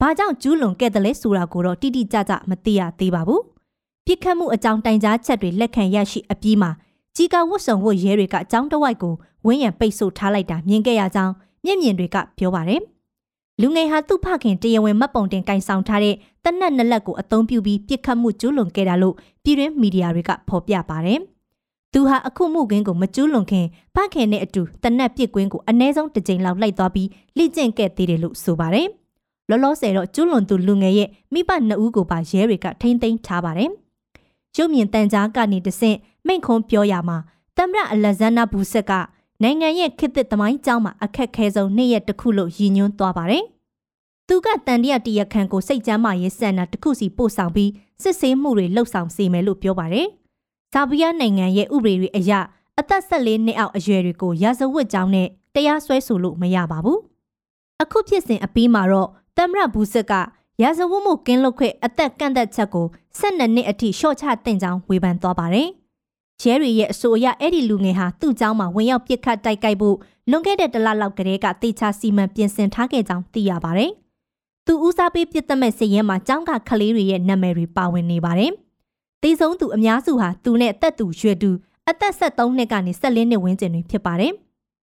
[0.00, 3.40] ဘာကြောင့်ကျူးလွန်ခဲ့တယ်လဲဆိုတာကိုတော့တိတိကျကျမသိရသေးပါဘူး။
[4.06, 6.70] ပြစ်ခတ်မှုအကြောင်းတိုင်ကြားချက်တွေလက်ခံရရှိအပြီးမှာ
[7.16, 9.14] ကြီးကဝတ်စုံဝတ်ရဲတွေကအကြောင်းတဝိုက်ကို
[9.46, 11.34] ဝင်းရံပိတ်ဆို့ထားလိုက်တာမြင်ခဲ့ရကြောင်း
[11.64, 12.80] မျက်မြင်တွေကပြောပါတယ်။
[13.60, 21.20] လူငယ်ဟာသူ့ဖခင်တရားဝင်မှတ်ပုံတင်ကင်ဆောင်ထားတဲ့တနက်နလက်ကိုအသုံးပြုပြီးပြစ်ခတ်မှုကျူးလွန်ခဲ့တာလို့ပြည်တွင်းမီဒီယာတွေကဖော်ပြပါတယ်။
[21.92, 28.86] သူဟာအခုမှုခင်းကိုမကျူးလွန်ခင်ဖခင်နဲ့အတူတနက်ပြစ်ကွင်းကိုအ ਨੇ ဆုံးတစ်ကြိမ်လောက်လိုက်သွားပြီးလိကျင့်ခဲ့သေးတယ်လို့ဆိုပါတယ်။
[29.48, 33.70] လောလောဆယ်တော့ကျူးလွန်သူလူငယ်ရဲ့မိဘနှစ်ဦးကိုပါရဲတွေကထိမ့်သိမ်းထားပါတယ်။
[34.56, 37.18] ရုပ်မြင်တန်ကြားကနေတဆင့်မိန့်ခွန်းပြောရမှာ
[37.56, 38.92] တမရအလက်ဇန္နာဘူဆက်က
[39.42, 43.44] နိုင်ငံရဲ့ခေတ်သစ်သမိုင်းကြောင်းမှာအခက်ခဲဆုံးနေ့ရက်တစ်ခုလို့ရည်ညွှန်းသွားပါတယ်။
[44.28, 47.70] သူကတန်တရတရခန့်ကိုစိတ်ကြမ်းမှရေးဆန္ဒတစ်ခုစီပို့ဆောင်ပြီး
[48.02, 50.08] စစ်ဆေးမှုတွေလှုပ်ဆောင်စေမယ်လို့ပြောပါတယ်။
[50.73, 52.31] ဇာဗီးယားနိုင်ငံရဲ့ဥပဒေတွေအရ
[52.79, 56.99] အသက်14နှစ်အောက်အရွယ်တွေကိုရာဇဝတ်ကြောင်းနဲ့တရားစွဲဆိုလို့မရပါဘူး။
[57.81, 60.13] အခုဖြစ်စဉ်အပြီးမှာတော့တမရဘူးဆက်က
[60.61, 62.87] ရာဇဝတ်မှုကင်းလွတ်ခွင့်အသက်ကန့်သက်ချက်ကို
[63.19, 65.69] 12နှစ်အထိရှော့ချတင်ကြောင်းဝေဖန်သွားပါတယ်။
[66.41, 69.97] ရဲတွေရဲ့အဆိုအရအဲ့ဒီလူငယ်ဟာသူ့เจ้าမှာဝင်ရောက်ပစ်ခတ်တိုက်ခိုက်ဖို့
[70.29, 73.91] လွန်ခဲ့တဲ့တလလောက်ကတည်းကတေချာစီမံပြင်ဆင်ထားခဲ့ကြောင်းသိရပါတယ်။
[74.65, 78.51] သူဦးစားပေးပြစ်သက်မဲ့စည်ရဲမှာကျောင်းကကလေးတွေရဲ့နာမည်တွေပါဝင်နေပါတယ်။
[79.22, 81.50] တေဆုံးသူအများစုဟာသူနဲ့အသက်သူရွယ်သူ
[81.88, 84.32] အသက်73နှစ်ကနေ14နှစ်ဝန်းကျင်တွေဖြစ်ပါတယ်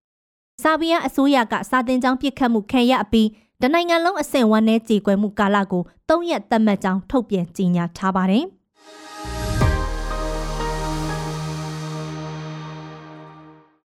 [0.63, 3.29] ။ဆာဗီးယားအစိုးရကစာတင်ကျောင်းပြစ်ခတ်မှုခံရအပြီး
[3.63, 8.45] တနိုင်ငံလုံးအဆင့်ဝမ်းနဲ့ကြေကွယ်မှုကာလကို၃ရက်သတ်မှတ်ကြောင်းထုတ်ပြန်ကြေညာထားပါတယ်။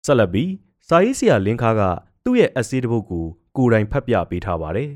[0.05, 0.51] ဆက်လက်ပြီး
[0.87, 1.81] စာရေးဆရာလင်းခါက
[2.23, 3.25] သူ့ရဲ့အစေးတစ်ပုဒ်ကို
[3.57, 4.89] ကိုယ်တိုင်ဖတ်ပြပေးထားပါတယ်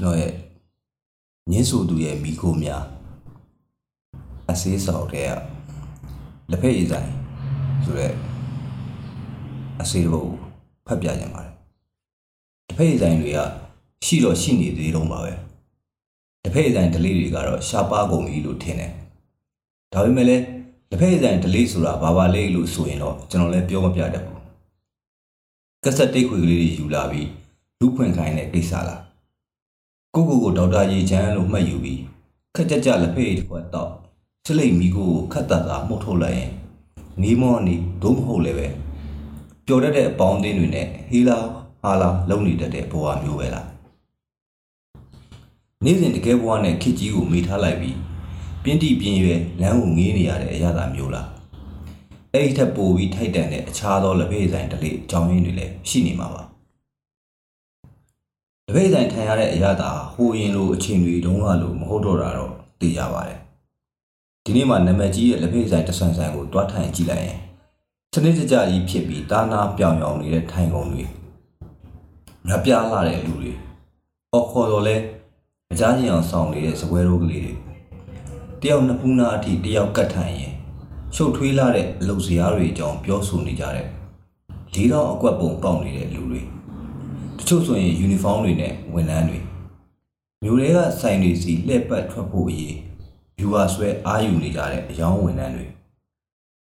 [0.00, 0.32] ကျွန်တော်ရဲ့
[1.50, 2.82] ညင်းဆိုသူရဲ့မိခိုးများ
[4.50, 5.28] အစေးဆောင်တဲ့
[6.50, 7.10] လက်ဖက်ရည်ဆိုင်
[7.84, 8.12] ဆိုတဲ့
[9.80, 10.30] အစေးတစ်ပုဒ်
[10.86, 11.52] ဖတ်ပြကြပါတယ်
[12.68, 13.38] တစ်ဖက်ရည်ဆိုင်တွေက
[14.04, 15.32] ရှိတော့ရှိနေသေးတော့ပါပဲ
[16.42, 18.92] တစ်ဖက်ရည်ဆိုင်ဒလေးတွေကတော့ရှားပါကုန်ပြီလို့ထင်တယ်
[19.92, 20.44] ဒါပေမဲ့လည်း
[20.90, 24.40] လက်ဖက်ဆိုင်ဒလေးဆိုတာဘာပါလဲလို့ဆိုရင်တော့ကျွန်တော်လည်းပြောမပြတတ်ဘူး
[25.84, 27.28] ကက်ဆက်တိတ်ခွေကလေးတွေယူလာပြီး
[27.80, 29.02] လူဖွင့်ခိုင်းတဲ့ကိစ္စလား
[30.14, 32.00] ကိုကိုကိုဒေါက်တာရေချမ်းလို့မှတ်ယူပြီး
[32.54, 33.90] ခက်ကြကြလက်ဖက်တစ်ခွက်တော့
[34.46, 36.50] စလိတ်မီကိုခတ်တတ်တာမှုတ်ထုတ်လိုက်ရင်
[37.22, 38.66] နီးမောနီဒုံးမဟုတ်လည်းပဲ
[39.66, 41.38] ပျော်တတ်တဲ့အပေါင်းအသင်းတွေနဲ့ဟီလာ
[41.82, 43.68] ဟာလာလုံနေတတ်တဲ့ဘဝမျိုးပဲလား
[45.84, 47.96] နေ့စဉ်တကယ်ဘဝနဲ့ခစ်ကြီးကိုမိထားလိုက်ပြီး
[48.62, 51.28] ပြင်းတိပြင်းရွယ်လမ်းကိုငေးနေရတဲ့အရာသာမျိုးလား
[52.32, 56.42] အဲ့ဒီထက်ပိုပြီးထိုက်တန်တဲ့အခြားသောလက်ဖေးဆိုင်တလေးအကြောင်းရင်းတွေလည်းရှိနေမှာပါ
[58.66, 62.52] လက်ဖေးဆိုင်ထိုင်ရတဲ့အရာသာဟိုရင်လိုအချိန်တွေတုန်းကလိုမဟုတ်တော့တာတော့
[62.82, 63.41] သိကြပါတယ်
[64.46, 67.38] ဒီနေ့မှနာမည်ကြီးရဲ့လက်ဖေးဆိုင်တဆန်ဆန်ကိုတွားထိုင်ကြည့်လိုက်ရင်
[68.12, 71.04] စနစ်တကျကြီးဖြစ်ပြီးတာနာပြောင်ပြောင်နေတဲ့ထိုင်ကုန်တွေ
[72.48, 73.52] ငါပြားလာတဲ့လူတွေ
[74.32, 74.96] အော်ခေါ်တော့လဲ
[75.72, 77.54] အကြမ်းကြီးအောင်ဆောင်နေတဲ့စပွဲတို့ကလေးတွေ
[78.62, 80.52] တယောက်နှစ်ဖူးနာအထိတယောက်ကတ်ထိုင်ရင်
[81.14, 83.86] ရှုပ်ထွေးလာတဲ့အလုပ်စရာတွေအကြောင်းပြောဆိုနေကြတဲ့
[84.74, 86.40] လေးတော့အကွက်ပုံပေါက်နေတဲ့လူတွေ
[87.38, 89.38] တချို့ဆိုရင်ယူနီဖောင်းတွေနဲ့ဝန်ထမ်းတွေ
[90.42, 92.76] မျိုးတွေကဆိုင်တွေစီလှည့်ပတ်ထွက်ဖို့အရေး
[93.40, 95.66] ယူဟာဆွဲအာယူနေကြတဲ့အယောင်းဝန်ထမ်းတွေ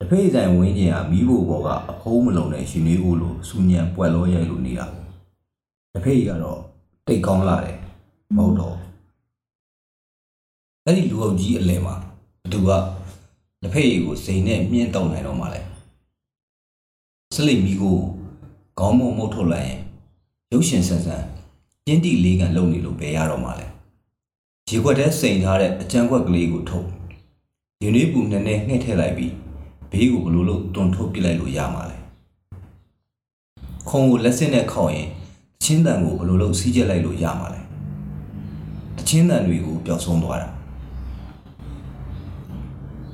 [0.00, 4.86] တဖေးဆိုင်ဝင်းကျင်ဟာမိဖို့ဘောကအဖိုးမလုံးတဲ့ရှင်လေးကိုလိုစူညံပွက်လောရိုက်လို့နေတာ
[5.94, 6.60] တဖေးကတော့
[7.06, 7.76] တိတ်ကောင်းလာတယ်
[8.36, 8.76] မဟုတ်တော့
[10.84, 11.94] အဲ့ဒီလူအုပ်ကြီးအလဲမှာ
[12.42, 15.60] ဘသူကလက်ဖက်ရည်ကိုစိန်နဲ့မြင့်တောက်နိုင်တော့မှလဲ
[17.34, 17.98] စလိမီကို
[18.78, 19.80] ခေါင်းမုံမုတ်ထုတ်လိုက်ရင်
[20.52, 21.24] ရုပ်ရှင်ဆန်ဆန်
[21.84, 23.66] ပြင်းတိလေးကန်လုံနေလို့ပဲရတော့မှလဲ
[24.72, 26.88] ရေခွက်ထဲစိန်ထားတဲ့အကြံခွက်ကလေးကိုထုတ်
[27.82, 29.32] ရင်းနှီးပူနဲ့နဲ့နှဲ့ထည့်လိုက်ပြီး
[29.90, 31.96] ဘေးကိုဘလို့လို့တွန်ထုတ်ပစ်လိုက်လို့ရမှာလဲ
[33.88, 35.08] ခုံကိုလက်စင်းနဲ့ခောက်ရင်
[35.62, 37.60] ချင်းတန်ကိုဘလို့လို့စီးကျက်လိုက်လို့ရမှာလဲ
[38.96, 40.48] တချင်းတန်တွေကိုပျောက်ဆုံးသွားတာ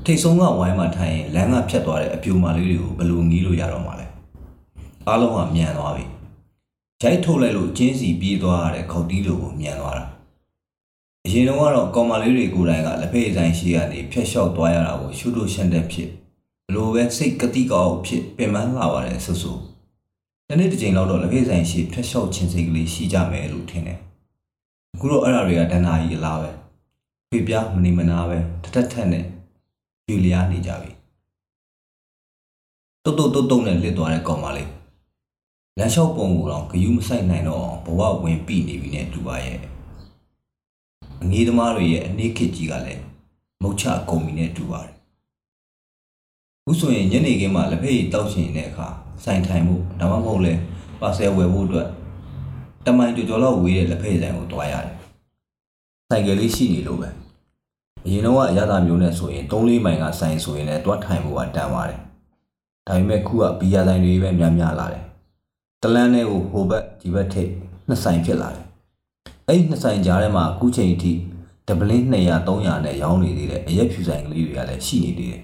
[0.04, 4.06] ထိတ်ဆုံးကဝိုင်းမှာထိုင်ရင်လမ်းကဖြတ်သွားတဲ့အပြူမာလေးတွေကိုဘယ်လိုငီးလို့ရတော့မှာလဲ
[5.08, 6.04] အားလုံးကမြန်သွားပြီ
[7.02, 10.15] ရိုက်ထုတ်လိုက်လို့ကျင်းစီပြေးသွားရတဲ့ခေါက်တီးလိုကိုမြန်သွားတာ
[11.26, 16.08] အရင်တော့ကတော့ကောင်မလေးတွေကိုယ်တိုင်ကလက်ဖက်ဆိုင်ရှိကနေဖျက်လျှောက်သွားရတာကိုရှုလို့ရှန်တဲ့ဖြစ်
[16.66, 19.52] ဘလို့ပဲစိတ်ကတိကောက်ဖြစ်ပင်ပန်းလာပါတယ်ဆူဆူ
[20.48, 23.98] တနေ့တစ်ချိန်လောက်တော့လက်ဖက်ဆိုင်ရှိဖျက်လျှောက်ခြင်းစိတ်ကလေးရှိကြမယ်လို့ထင်တယ်
[24.94, 26.50] အခုတော့အဲ့ဒါတွေကဒဏ္ဍာကြီးအလားပဲ
[27.30, 29.24] ဖေပြမနေမနာပဲတထက်ထက်နဲ့
[30.08, 30.90] ယူလျားနေကြပြီ
[33.04, 34.70] တုတ်တုတ်တုတ်တုတ်နဲ့လစ်သွားတဲ့ကောင်မလေး
[35.78, 39.60] လမ်းလျှောက်ပုံကိုတော့ဂယူးမဆိုင်နိုင်တော့အောင်ဘဝဝင်ပြီနေပြီနဲ့တူပါရဲ့
[41.22, 43.02] အငေးသမားတွေရဲ့အနေခစ်ကြီးကလည်း
[43.62, 44.94] မုတ်ချကုန်ပြီနဲ့တူပါတယ်
[46.64, 48.88] ခုဆိုရင်ညနေခင်းမှာလက်ဖက်ရည်တောက်ချင်တဲ့အခါ
[49.24, 50.54] စိုင်ထိုင်မှုဒါမှမဟုတ်လဲ
[51.00, 51.88] ပါဆယ်ဝယ်ဖို့အတွက်
[52.86, 54.94] တမိုင်ကြော်ကြော်လောက်ဝေးတဲ့လက်ဖက်ရည်ဆိုင်ကိုတွားရတယ်
[56.08, 57.08] ဆိုင်ကလေးရှိနေလို့ပဲ
[58.04, 62.00] အရင်တော့အရသာမျိုးနဲ့ဆိုရင်3-4မိုင်ကဆိုင်ဆိုရင်လည်းတွားထိုင်ဖို့ကတန်ပါတယ်
[62.86, 65.04] ဒါပေမဲ့ခုကဘီယာဆိုင်တွေပဲများများလာတယ်
[65.82, 67.50] တလန်းနဲ့ကိုဟိုဘက်ဒီဘက်ထိပ်
[67.88, 68.65] နှစ်ဆိုင်ဖြစ်လာတယ်
[69.48, 71.12] အဲ့ဒီနှစ်ဆိုင်ကြားထဲမှာအခုချိန်အထိ
[71.68, 75.42] ဒဗလင်း200 300နဲ့ရောင်းနေသေးတဲ့အရက်ဖြူဆိုင်ကလေးတွေကလည်းရှိနေသေးတယ်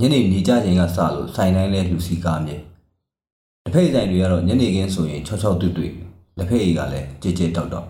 [0.00, 2.56] ညနေနေကြချိန်ကစလို့ဆိုင်တိုင်းလဲလူစီကားမြေ
[3.62, 5.92] လက်ဖက်ဆိုင်တွေကတော့ညနေခင်းဆိုရင်6 6တွေ့တွေ့
[6.38, 7.88] လက်ဖက်ရည်ကလည်းကြဲကြဲတောက်တောက်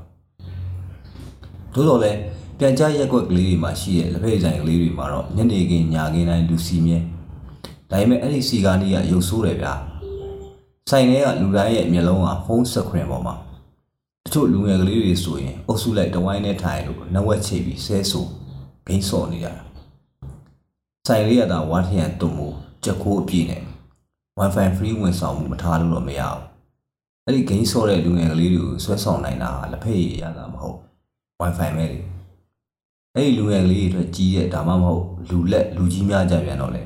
[1.75, 2.19] သို့တော်လည်း
[2.59, 6.99] ပြန်ကြားရက်ွက်ကလေးတွေမှာရှိတဲ့လက်ဖက်ဆိုင်ကလေးတွေမှာတော့ညနေခင်းညခင်းတိုင်းလူစီမြဲ
[7.91, 9.73] ဒါပေမဲ့အဲ့ဒီစီကားကြီးကရုပ်ဆိုးတယ်ဗျာ
[10.91, 13.35] ဆိုင်ထဲကလူတိုင်းရဲ့မျက်လုံးကဖုန်းစခရင်ပေါ်မှာ
[14.29, 18.27] တချို့လူငယ်ကလေးတွေဆိုရင်အုပ်စုလိုက်တဝိုင်းနဲ့ထိုင်လို့နဝက်ချိတ်ပြီးဆဲဆို
[18.87, 19.63] ဂိမ်းစော်နေကြတာ
[21.07, 22.49] ဆိုင်လေးရတာဝါထရန်တုံမှု
[22.85, 23.63] ချက်ခိုးအပြည့်နဲ့
[24.39, 26.43] Wi-Fi free ဝင်ဆောင်မှုမထားလို့တော့မရဘူး
[27.25, 30.79] အဲ့ဒီဂိမ်းစော်တဲ့လူငယ်ကလေးတွေကိုဆွဲဆောင်နိုင်တာလက်ဖက်ရည်ရတာမဟုတ်
[31.41, 31.99] Wi-Fi ပဲလေ
[33.15, 36.83] အဲ့ဒီလူငယ်ကလေးတွေအတွက်ကြီးတဲ့ဒါမှမဟုတ်လူလက်လူကြီးများကြပြန်တော့လေ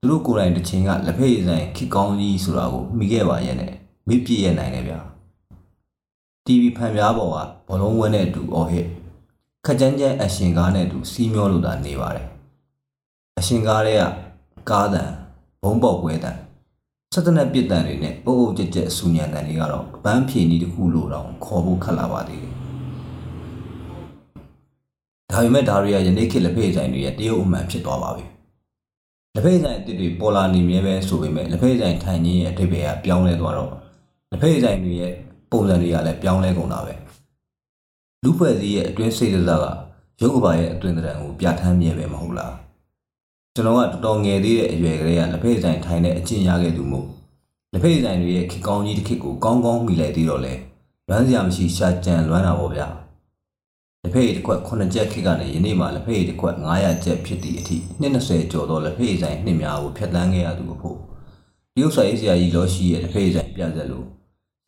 [0.00, 3.72] သူတို့ကိုယ်တိုင်တစ်ချိန်ကလက်ဖက်ရည်ဆိုင်ခစ်ကောင်းကြီးဆိုတာကိုမိခဲ့ပါရဲ့နဲ့
[4.08, 5.15] မိပြည့်ရနိုင်တယ်ဗျာ
[6.46, 7.36] TV ဖန်ပြားပေါ်က
[7.68, 8.86] ဘောလုံးဝဲနဲ့အတူအော်ဟစ်
[9.66, 12.26] ခက်ကြမ်းကြမ်းအရှင်ကားနဲ့အတူစီးမျောလို့သာနေပါတယ်
[13.38, 14.02] အရှင်ကားတွေက
[14.70, 15.10] ကားတန်
[15.62, 16.36] ဘုံပေါက်ကွဲတန်
[17.12, 22.54] စက်တနက်ပစ်တန်တွေနဲ့အုပ်အုပ်ကြက်ကြက်ဆူညံတန်တွေကတော့ဗန်းဖြေနီးတစ်ခုလို့တော့ခေါ်ဖို့ခက်လာပါသေးတယ်
[25.32, 28.24] ဒါပေမဲ့ဒါတွေကယနေ့ခေတ်လက်ဖက်ဆိုင်တွေရဲ့တရုတ်အမှန်ဖြစ်သွားပါပြီ
[29.34, 33.70] လက်ဖက်ဆိုင်အစ်စ်တွေပေါ်လာနေမြဲပဲဆိုပေမဲ့လက်ဖက်ဆိုင်ထိုင်ခြင်းရဲ့အဓိပ္ပာယ်ကပြောင်းလဲသွားတော့
[34.30, 35.14] လက်ဖက်ဆိုင်တွေရဲ့
[35.50, 36.94] ပုံစံတွေကလည်းပြောင်းလဲကုန်တာပဲ
[38.22, 39.66] လူဖွဲ့စည်းရဲ့အတွင်းစိတ်ဓာတ်က
[40.22, 42.54] ရုပ်ကဘာရဲ့အတွင်းသဏ္ဍာန်ကိုပြဋ္ဌာန်းမြဲပဲမဟုတ်လား
[43.54, 47.06] ကျွန်တော်ကတော်တော်ငယ်သေးတဲ့အရွယ်ကလေးကလက်ဖက်ဆိုင်ထိုင်တဲ့အကျင့်ရခဲ့သူမို့
[47.72, 50.54] လက်ဖက်ဆိုင်တွေရဲ့ခေကောင်းကြီးတစ်ခေတ်ကိုကောင်းကောင်းမိလိုက်သေးတော့လေ
[51.08, 52.86] လွမ်းစရာမရှိရှာကြံလွမ်းတာပေါ့ဗျာ
[54.02, 60.98] လက်ဖက်ရည်တစ်ခွက်9ချက်ခေတ်ကနေယနေ့မှလက်ဖက်ရည်တစ်ခွက်900ချက်ဖြစ်သည့်အထိ20ကျော်သောလက်ဖက်ရည်ဆိုင်နှစ်များကိုဖျက်ဆီးခဲ့ရသူအဖို့
[61.74, 64.06] တရုတ်ဆိုင်ဆရာကြီးလောရှိရဲ့လက်ဖက်ရည်ဆိုင်ပြဆက်လို့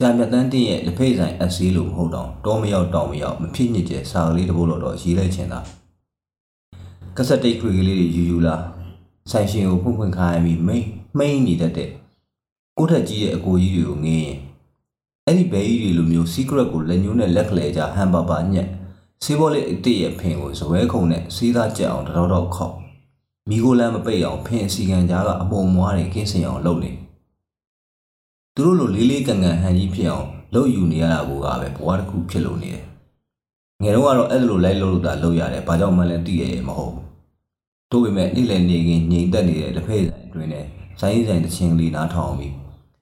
[0.01, 5.61] ဆရာမြတ်တန်းတင်ရဲ့လက်ဖက်ရည်ဆိုင်အစည်းလို့မဟုတ်တော့တောမရောက်တောင်မရောက်မဖြစ်ညစ်ကျစာကလေးတစ်ပုဒ်တော့ရေးလိုက်ချင်တာ
[7.17, 8.57] ကစက်တိတ်ခွေကလေးတွေယူယူလာ
[9.31, 10.87] ဆိုင်ရှင်ကိုဖွင့်ဖွင့်ခိုင်းပြီးမိမ့်
[11.19, 11.91] မိမ့်နေတတ်တဲ့
[12.79, 14.37] ကိုထက်ကြီးရဲ့အကိုကြီးတွေကိုငင်းရင်
[15.27, 18.69] အဲ့ဒီဘဲကြီးတွေလိုမျိုး secret ကိုလက်ညှိုးနဲ့လက်ကလေးကြဟန်ပါပါညက်
[19.25, 22.77] ဆေးဘောလေးအစ်စ်ရဲ့ဖင်ကိုဇွဲခုံနဲ့စီးသားကြက်အောင်တတော်တော်ခောက်
[23.49, 26.93] မိကိုလမ်းမပိတ်အောင်ဖင်အစီကန်ကြားကအမုံမွားတွေကင်းစင်အောင်လုပ်နေ
[28.61, 32.85] သူတို့လိုလေးလေးကန်ကန်ဟန်ကြီးဖြစ်အောင်လုပ်ယူနေရတာကိုကပဲဘဝတစ်ခုဖြစ်လို့နေတယ်
[33.83, 37.05] ငယ်တော့ကတော့အဲ့လိုလိုက်လို့လို့တာလုပ်ရတယ်ဘာကြောင့်မှလည်းသိရရဲ့မဟုတ်ဘူး
[37.91, 40.65] တို့ပေမဲ့နေ့လည်နေခင်ငြိမ်သက်နေတဲ့လက်ဖက်ဆိုင်အတွင်းနဲ့
[41.01, 42.55] ဆိုင်းဆိုင်တစ်ချင်းလေးနားထောင်ပြီး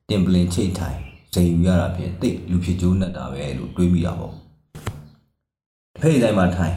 [0.09, 0.99] တင်ပလင်ချိတ်ထိုင်
[1.35, 6.75] ဇိမ်ယူရတာဖြင့်တိတ်လူဖြစ်ကျိုးနဲ့တာပဲလို့တွေးမိတာပေါ့လက်ဖက်ဆိုင်မှာထိုင်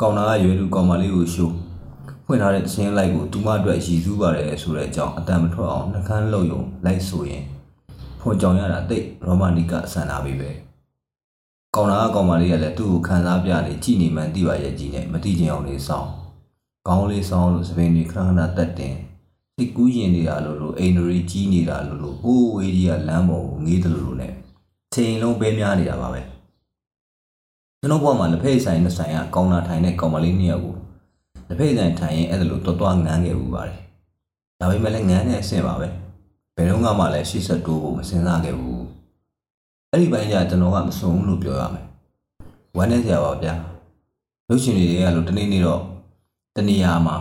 [0.00, 1.54] ကောင်နာကရွယ်လူကောင်မလေးကိုရှိုး
[2.24, 7.44] ဖွင့်ထားတဲ့ချင်းလိုက်ကိုသူမအတွက်ရည်စူးပါတယ်ဆိုတဲ့အကြောင်းအတန်မထွက်အောင်နှကန်းလုံယုံလိုက်ဆိုရင်
[8.20, 10.50] ဖွန်ကြောင်ရတာတိတ်ရောမန်တီကဆန်လာပြီပဲ
[11.74, 16.10] ကောင်နာကကောင်မလေးကလည်းသူ့ကိုခံစားပြနေကြည်နေမှန်းသိပါရဲ့ကြီးနဲ့မသိချင်အောင်လေးစောင်း
[16.88, 18.94] ကောင်းလေးဆောင်လို့စပင်းတွေခဏခဏတက်တင်
[19.56, 24.28] စိတ်ကူးရင်နေတာလို့လို့အိမ်တွေကြီးနေတာလို့လို့အိုးဝေးကြီးကလမ်းပေါ်ကိုငေးတယ်လို့လို့ ਨੇ
[24.94, 26.20] ချိန်လုံးပဲများနေတာပါပဲ
[27.80, 30.74] ကျွန်တော်ဘဝမှာလက်ဖက်ဆိုင်နဲ့ဆိုင်ကကောင်းတာထိုင်တဲ့ကောင်မလေးနှစ်ယောက်ကို
[31.48, 33.78] လက်ဖက်ဆိုင်ထိုင်ရင်အဲ့ဒါလို့တွတ်တွားငန်းခဲ့ဘူးပါတယ်
[34.60, 35.99] ဒါပေမဲ့လည်းငန်းတဲ့အဆင့်ပါပဲဘ
[36.60, 38.84] ယ်တော့မှလည်းရှေ့ဆက်တိုးဖို့မစဉ်းစားခဲ့ဘူး
[39.90, 41.86] အဲ့ဒီပိုင်းကျကျွန်တော်ကမစုံဘူးလို့ပြောရမယ်
[42.76, 43.54] ဝမ်းနေစရာပါဗျာ
[44.48, 45.82] ရုပ်ရှင်တွေကလို့တနေ့နေ့တော့
[46.56, 47.16] တနေရာမှာ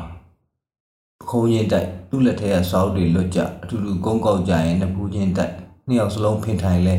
[1.30, 5.54] ခုံးရင်တိုက်သူ့လက်ထဲကစောက်တွေလွတ်ကြအထူးထူးကုန်းကောက်ကြရင်နှစ်ဖူးချင်းတိုက်
[5.88, 6.96] နှစ်ယောက်စလုံးဖင်ထိုင်လဲ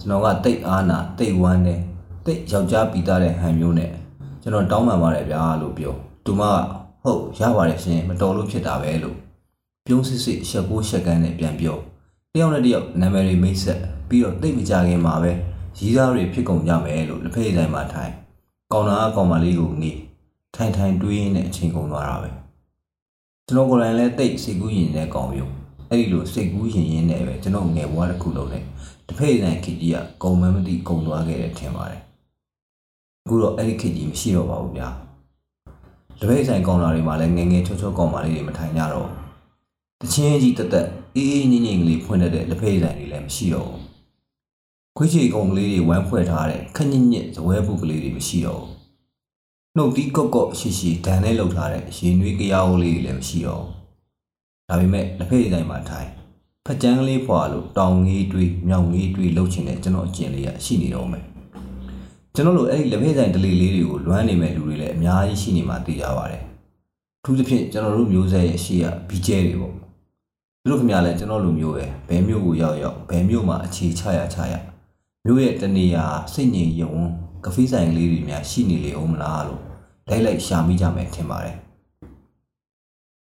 [0.00, 1.80] ျွန်တော်ကတိတ်အားနာတိတ်ဝမ်းတယ်
[2.26, 3.90] တိတ်ယောက်ျားပီတာတဲ့ဟန်မျိုးနဲ့
[4.42, 6.54] ကျွန်တော်တောင်းပန်ပါတယ်ဗျာလို့ပြောသူမက
[7.02, 9.16] ဟုတ်ရပါတယ်ရှင်မတော်လို့ဖြစ်တာပဲလို့
[9.90, 11.78] ပြုံးစစ်စစ်ရှက်ကိုရှက်ကန်းနဲ့ပြန်ပြော
[12.34, 15.32] တယောက်နဲ့တယောက်နာမည်တွေမိတ်ဆက်ပြီးတော့တိတ်မကြခင်မှာပဲ
[15.78, 18.12] ရီးသားတွေဖြစ်ကုန်ကြမယ်လို့လက်ဖက်ဆိုင်မှာထိုင်
[18.72, 19.98] ကောင်နာကကောင်မလေးကိုငေး
[20.54, 22.30] ထိုင်ထိုင်တွေးရင်းနဲ့အချိန်ကုန်သွားတာပဲ
[23.46, 25.48] ကျွန်တော်ကိုယ်တိုင်လည်းတိတ်စိတ်ကူးရင်နဲ့ကောင်းပြုံ
[25.90, 28.62] အဲ့ဒီလိုစိတ်ကူးရင်ရင်းနဲ့ပဲကျွန်တော်ငယ်ဘွားတစ်ခုလုံးနဲ့
[29.06, 32.02] တစ်ဖက်ဆိုင်ခေကြီးကကုံမမသိကုံသွားခဲ့တယ်ထင်ပါတယ်
[33.24, 34.88] အခုတော့အဲ့ဒီခေကြီးမရှိတော့ပါဘူးဗျာ
[36.18, 39.08] တစ်ဖက်ဆိုင်ကောင်လာတွေမှာလည်းငငယ်ချောချောကောင်မလေးတွေမထိုင်ကြတော့
[40.02, 43.82] တချင်းကြီးတက်တက်အေးအေးငိမ့်ငိမ့်ကလေးဖွင့်တဲ့လက်ဖက်ဆိုင်တွေလည်းမရှိတော့ဘူး
[44.96, 48.72] ခွေးချေကုံကလေးတွေဝမ်းဖွဲ့ထားတဲ့ခက်ညစ်ညစ်ဇပွဲပုတ်ကလေးတွေမရှိတော့ဘူး
[49.76, 56.08] နှုတ်တီးကော့ကော့ရှိရှိဒဏ်နဲ့လှုပ်ထားတဲ့ရေနွေးကြရောလေးတွေလည်းမရှိတော့ဘူးဒါပေမဲ့လက်ဖက်ဆိုင်မှာထိုင်
[56.66, 61.24] ဖက်ကြမ်းကလေးဖွာလို့တောင်ငေးတွေးမြောင်ငေးတွေးလှုပ်ချင်တဲ့ကျွန်တော်အကျင့်လေးရရှိနေတော့မယ်
[62.34, 66.42] ကျွန်တော်တို့အဲ့ဒီလက်ဖက်ဆိုင်တလေးလေးတွေကိုလွမ်းနေမဲ့လူတွေလည်းအများကြီးရှိနေမှသိကြပါတယ်
[67.20, 69.77] အထူးသဖြင့်ကျွန်တော်တို့မျိုးဆက်ရဲ့ရှေ့ကဘီကျဲတွေပေါ့သူ
[70.70, 74.54] တို့ခင်ဗျားလည်းကျွန်တော်လူမျိုးပဲဘယ်မျိုးကိုရောက်ရောက်ဘယ်မျိုးမှာအခြေချရချရ
[75.24, 76.04] မျိုးရဲ့တနေရာ
[76.34, 76.94] စိတ်ငြိမ်ရုံ
[77.44, 79.62] ကဖေးဆိုင်လေးတွေများရှိနေလေအောင်မလားလို့
[80.08, 81.56] လိုက်လိုက်ရှာမိကြမယ်ထင်ပါတယ်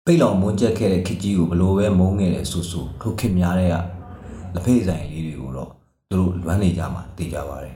[0.05, 3.75] ပိတ်လောင်မွန်းကျက်ခဲ့တဲ့ခကြီးကိုဘလို့ပဲမုန်းခဲ့တယ်ဆိုဆိုထိုခင်များတဲ့က
[4.53, 5.69] လက်ဖေးဆိုင်လေးတွေကိုတော့
[6.09, 7.75] သူတို့လွမ်းနေကြမှာသိကြပါတယ်